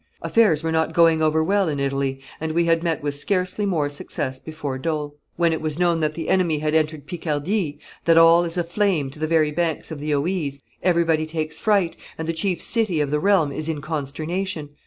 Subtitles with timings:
[0.23, 3.87] Affairs were not going over well in Italy, and we had met with scarcely more
[3.87, 5.15] success before Dole.
[5.35, 9.11] When it was known that the enemy had entered Picardy, that all is a flame
[9.11, 13.11] to the very banks of the Oise, everybody takes fright, and the chief city of
[13.11, 14.69] the realm is in consternation.